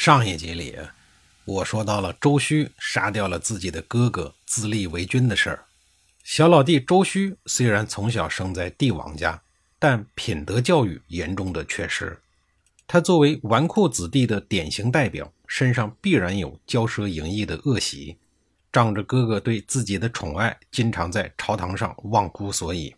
[0.00, 0.78] 上一集里，
[1.44, 5.64] 我说到了周须杀掉了自己的哥哥，自立为君的事儿。
[6.22, 9.42] 小老弟周须虽然从小生在帝王家，
[9.76, 12.16] 但品德教育严重的缺失。
[12.86, 18.16] 他作为纨绔子弟的典型代表，身上必然有骄奢淫逸的恶习。
[18.70, 22.94] 仗着哥哥对自己的宠爱，经常在朝堂上忘乎所以。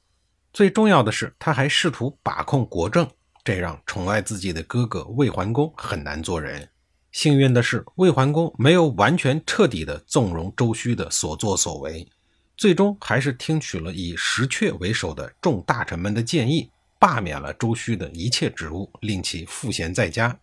[0.53, 3.09] 最重要的是，他还试图把控国政，
[3.43, 6.69] 这让宠爱自己的哥哥魏桓公很难做人。
[7.13, 12.07] 幸运的是，魏桓公没有完全彻底的纵容周须的所作所为，
[12.57, 20.39] 最终还是听取了以石阙为首的众大臣们的建议，罢免了周须的一切职务，令其赋闲在家。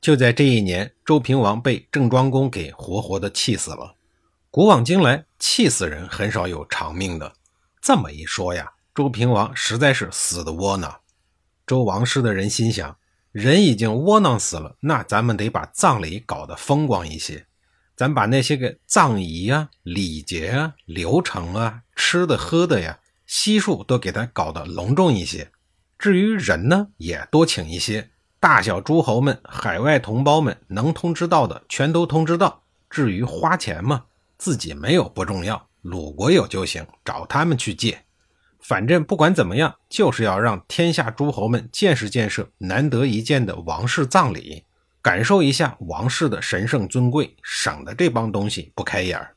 [0.00, 3.96] 就在这一年，周平王被郑庄公给活活的气死了。
[4.48, 7.32] 古往今来，气死人很少有长命的。
[7.80, 11.00] 这么一说呀，周平王实在是死的窝囊。
[11.66, 12.96] 周王室的人心想。
[13.32, 17.46] 人已经窝囊死了，那咱们得把葬礼搞得风光一些。
[17.96, 25.50] 咱把那些个葬仪啊、礼节啊、流程啊、吃的喝的呀、悉数都给他搞得隆重一些。
[25.98, 32.64] 至于人呢，也多请一些大小诸侯们、海外同胞们能通知到的，全都通知到。
[32.90, 34.04] 至于花钱嘛，
[34.36, 38.04] 自己没有不重要，鲁国有就行，找他们去借。
[38.62, 44.64] 反正不管怎么样，就是要让天下诸侯们见识见识难得一见的王室葬礼，
[45.02, 49.34] 感受一下王室的神圣尊贵，省得这帮东西不开眼儿。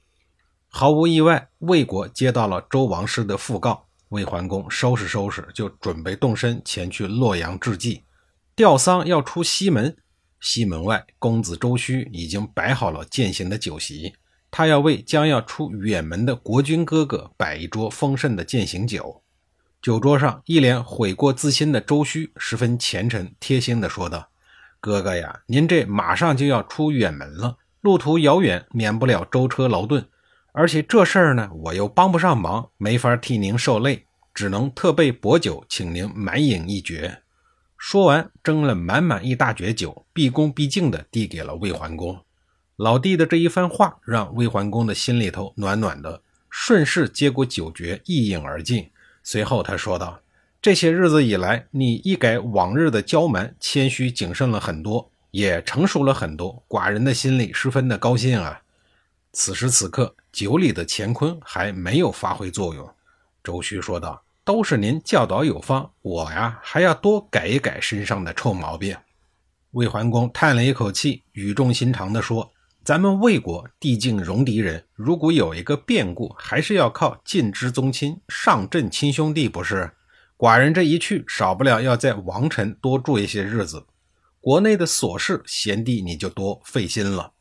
[0.67, 8.03] 毫无意外，魏国接到了周王室的讣告，魏桓公收拾收拾就准备动身前去洛阳致祭。
[8.55, 9.97] 吊丧要出西门，
[10.39, 14.13] 西门外公子周须已经摆好了饯行的酒席。
[14.51, 19.21] 他要为将要出远门的国君哥哥摆一桌丰盛的饯行酒。
[19.85, 24.29] 酒桌上，一脸悔过自新的周须十分虔诚贴心地说道
[24.81, 30.03] ：“哥哥呀，您这马上就要出远门了，路途遥远，免不了舟车劳顿。
[30.53, 37.21] 而且这事儿呢，我又帮不上忙，没法替您受累，只能特备薄酒，请您满饮一绝。”
[37.77, 42.19] 说完，斟了满满一大爵酒，毕恭毕敬地递给了魏桓公。
[42.75, 48.89] 老弟的这一番话，让魏桓公的心里头暖暖的，顺势接过酒爵，一饮而尽。
[49.25, 50.21] 随后他说道
[50.61, 56.63] ：“这些日子以来，你一改往日的骄蛮、谦虚、谨慎了很多，也成熟了很多。
[56.67, 58.61] 寡人的心里十分的高兴啊。”
[59.33, 62.87] 此时此刻，酒里的乾坤还没有发挥作用。
[63.43, 68.95] 周须说道：“都是您教导有方，我呀还要多改一改身上的臭毛病。”
[69.73, 72.51] 魏桓公叹了一口气，语重心长地说。
[72.85, 79.91] 咱们魏国地境戎狄人，如果有一个变故，还是要靠近之宗亲上阵亲兄弟，不是？
[80.37, 83.87] 寡人这一去，少不了要在王城多住一些日子。
[84.39, 87.33] 国内的琐事，贤弟你就多费心了。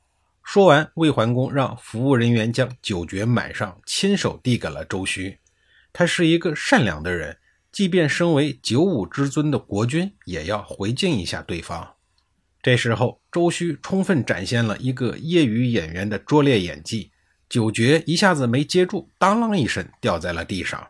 [0.42, 5.36] 说完，魏桓公让服务人员将酒爵满上，亲手递给了周须。
[5.92, 7.36] 他是一个善良的人，
[7.70, 11.93] 即便身为九五之尊的国君，也要回敬一下对方。
[12.64, 17.10] 这时候，周须充分展现了一个业余演员的拙劣演技，
[17.46, 20.88] 酒爵一下子没接住，当啷一声掉在了地上。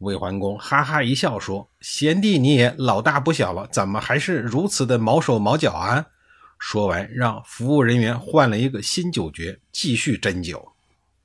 [0.00, 6.04] 魏桓公哈哈一笑说：“贤弟你也老大不小了，怎么还是如此的毛手毛脚啊？”
[6.60, 10.74] 说完，让服务人员换了一个新酒爵，继续斟酒。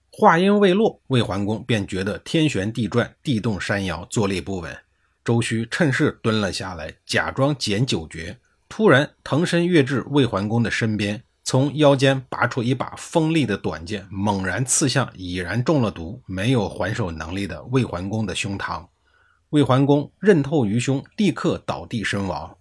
[0.10, 4.74] 话音未落，魏桓公便觉得天旋地转，地动山摇，坐立不稳。
[5.26, 8.40] 周须趁势蹲了下来，假装捡酒爵。
[8.72, 18.88] 突然腾身跃至魏桓公的身边，从腰间拔出一把锋利的短剑，猛然刺向已然中了毒、没有还手能力的魏桓公的胸膛。
[19.50, 22.56] 魏桓公刃透于胸，立刻倒地身亡。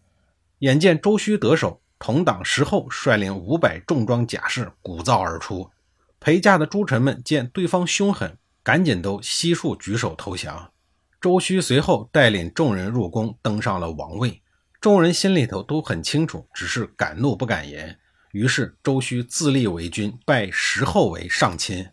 [0.59, 5.71] 眼见周须得手，同党石厚率领五百重装甲士鼓噪而出。
[6.19, 10.73] 陪驾的诸臣们见对方凶狠，赶紧都悉数举手投降。
[11.21, 14.43] 周须随后带领众人入宫，登上了王位。
[14.81, 17.99] 众人心里头都很清楚，只是敢怒不敢言。
[18.33, 21.91] 于是周须自立为君，拜石厚为上卿。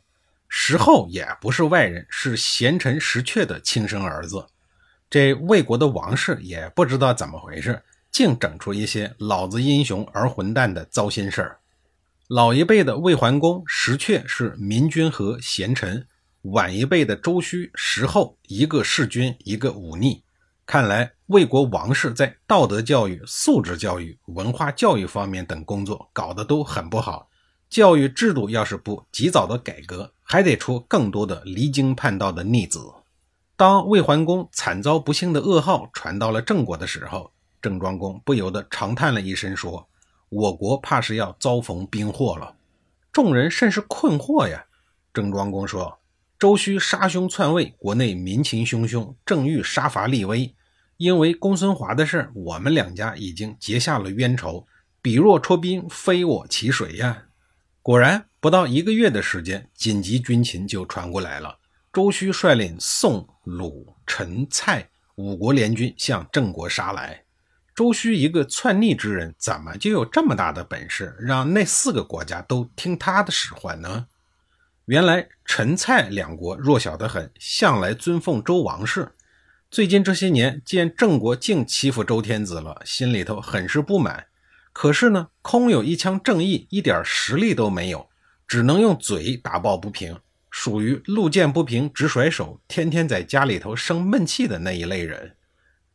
[0.47, 4.47] 石厚也不是外人，是贤臣石阙的亲生儿子。
[5.09, 11.59] 这魏国的王室也不知道怎么回事，竟整出一些老子英雄儿混蛋的糟心事儿。
[12.29, 16.07] 老一辈的魏桓公石阙是明君和贤臣，
[16.43, 20.23] 晚一辈的周须、石厚一个弑君，一个忤逆。
[20.67, 27.29] 看来魏国王室在道德教育、素质教育、文化教育方面等工作搞得都很不好。
[27.69, 32.81] 教育制度要是不及早的改革，还得出更多的离经叛道的逆子。
[33.55, 37.31] 当魏桓公惨遭不幸的噩耗传到了郑国的时候，
[37.61, 39.87] 郑庄公不由得长叹了一声，说。
[40.29, 42.53] 我国怕是要遭逢兵祸了，
[43.13, 44.65] 众人甚是困惑呀。
[45.13, 45.99] 郑庄公说
[46.37, 50.53] ：“周须杀兄篡位，国内民情汹汹，正欲杀伐立威。
[50.97, 54.67] 因为公孙华的事，我们两家已经结下了冤仇。
[55.01, 57.23] 彼若出兵，非我其谁呀？”
[57.81, 61.57] 果然，不到一个月的时间，紧急军情就传过来了。
[61.93, 67.23] 周须率领宋、鲁、陈、蔡五国联军向郑国杀来。
[67.73, 74.07] 周须一个篡逆之人，怎么就有这么大的本事，让那四个国家都听他的使唤呢？
[74.85, 79.11] 原来陈蔡两国弱小得很，向来尊奉周王室。
[79.69, 84.27] 最近这些年，见郑国竟欺负周天子了，心里头很是不满。
[84.71, 88.09] 可是呢，空有一腔正义，一点实力都没有，
[88.47, 90.17] 只能用嘴打抱不平，
[90.49, 95.35] 属于路见不平直甩手，天天在家里头生闷气的那一类人。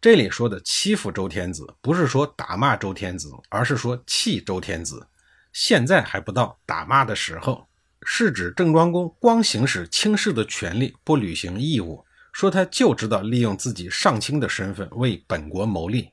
[0.02, 5.06] 这里说的欺负周天子，不是说打骂周天子，而是说气周天子。
[5.52, 7.66] 现在还不到打骂的时候，
[8.04, 16.10] 是指郑庄公光行使轻视的权利，不履行义务，说他就知道利用自己上卿的身份为本国谋利，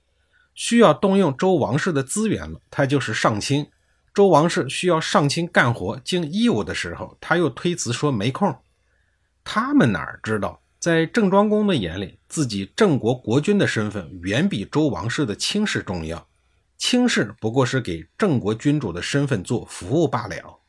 [0.54, 3.68] 需要动用周王室的资源了，他就是上卿。
[4.14, 8.54] 周王室需要上卿干活尽义务的时候，他又推辞说没空。
[9.44, 10.62] 他们哪知道？
[10.78, 16.28] 在郑庄公的眼里，自己郑国国君的身份远比周王室的卿士重要。
[16.78, 20.60] 卿士不过是给郑国君主的身份做服务罢了。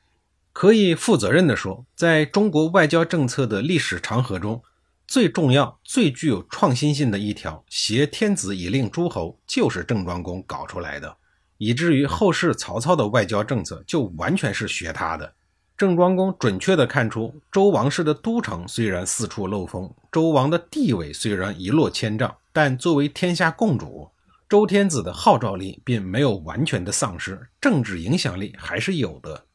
[0.52, 4.62] 可以负责任地说，在中国外交政策的历史长河中，
[5.10, 11.16] 最重要、最具有创新性的一条“挟天子以令诸侯”就是郑庄公搞出来的，
[11.58, 15.34] 以至于后世曹操的外交政策就完全是学他的。
[15.76, 24.08] 郑庄公准确地看出，周王室的都城虽然四处漏风，周王的地位虽然一落千丈，但作为天下共主，
[24.48, 29.46] 周天子的号召力并没有完全的丧失，政治影响力还是有的。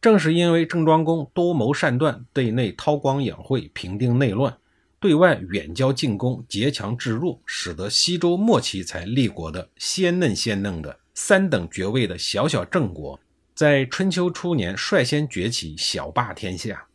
[0.00, 4.58] 正是因为郑庄公多谋善断，对内韬光养晦，平定内乱，
[5.06, 13.20] 对外远交近攻，结强制弱，使得西周末期才立国的鲜嫩鲜嫩的三等爵位的小小郑国。
[13.54, 16.88] 在春秋初年率先崛起，小霸天下。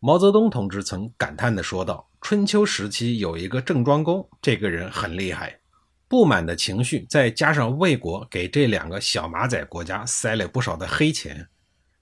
[0.00, 5.58] 毛泽东同志曾感叹地说道：“春秋时期有一个郑庄公，这个人很厉害。
[6.06, 11.48] 不满的情绪再加上魏国给这两个小马仔国家塞了不少的黑钱，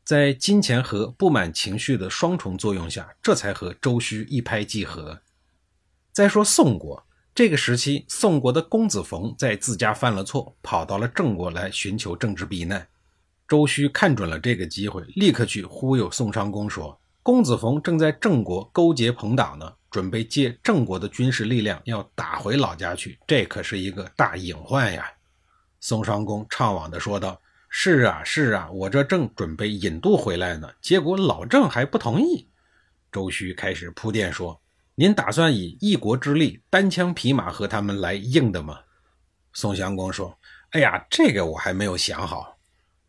[0.03, 5.21] 在金钱和不满情绪的双重作用下，这才和周须一拍即合。
[6.15, 12.87] 再说宋国，这个时期宋国的公子冯在自家犯了错，跑到了郑国来寻求政治避难。”
[13.49, 25.11] 周须看准了这个机会，立刻去忽悠宋襄公说：“公子冯正在郑国勾结朋党呢，准备借郑国的军事力量要打回老家去，这可是一个大隐患呀。”
[25.81, 32.47] 宋襄公怅惘地说道：“是啊，是啊，我这正准备引渡回来呢，结果老郑还不同意。”
[33.11, 34.61] 周须开始铺垫说
[34.95, 38.79] ：“您打算以一国之力单枪匹马和他们来硬的吗？”
[39.53, 40.39] 宋襄公说
[40.71, 42.57] ：“哎呀，这个我还没有想好。”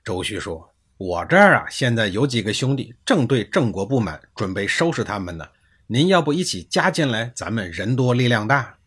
[0.03, 5.47] 周旭说：“我这儿啊，现在有几个兄弟正对郑国不满，准备收拾他们呢。
[5.87, 7.31] 您要不一起加进来？
[7.35, 8.77] 咱们人多力量大。”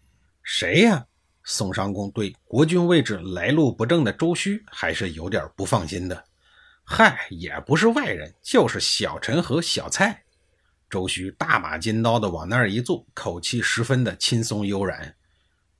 [0.42, 1.04] 谁呀？
[1.44, 6.24] 宋襄公对国君位置来路不正的周须还是有点不放心的。
[6.84, 10.22] 嗨，也不是外人，就是小陈和小蔡。
[10.88, 15.14] 周须大马金刀的往那儿一坐，口气十分的轻松悠然。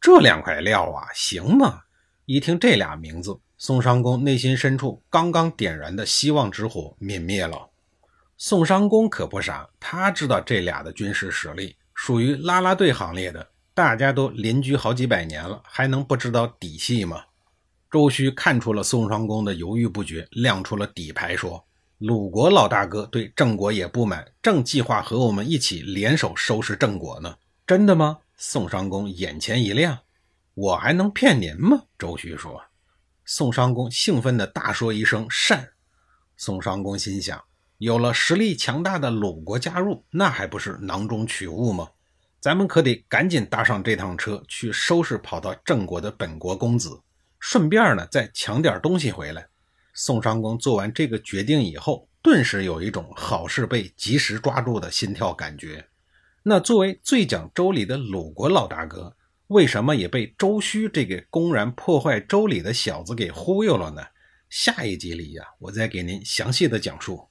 [0.00, 1.82] 这两块料啊，行吗？
[2.26, 3.40] 一听这俩名字。
[3.56, 7.70] 宋襄公内心深处刚刚点燃的希望之火泯灭了。
[8.36, 17.24] 宋襄公可不傻，他知道这俩的军事实力属于拉拉队行列的，大家都邻居好几百年了，还能不知道底细吗？
[17.90, 21.66] 周须看出了宋襄公的犹豫不决，亮出了底牌，说
[21.98, 27.36] ：“鲁国老大哥对郑国也不满，正计划和我们一起联手收拾郑国呢。”
[27.66, 28.20] 真的吗？
[28.36, 29.98] 宋襄公眼前一亮
[30.54, 32.62] ：“我还能骗您吗？”周须说。
[33.24, 35.70] 宋襄公兴奋地大说一声“善”。
[36.36, 37.42] 宋襄公心想：
[37.78, 41.88] 有了实力强大的鲁国加入，那还不是囊中取物吗？
[42.40, 47.00] 咱们可得赶紧搭上这趟车，去收拾跑到郑国的本国公子，
[47.40, 49.48] 顺便呢再抢点东西回来。
[49.98, 55.84] 宋襄公做完这个决定以后，顿时有一种好事被及时抓住的心跳感觉。
[56.44, 59.16] 那作为最讲周礼的鲁国老大哥，
[59.48, 64.00] 为什么也被周须这个公然破坏周礼的小子给忽悠了呢？
[64.48, 67.27] 下一集里呀，我再给您详细的讲述。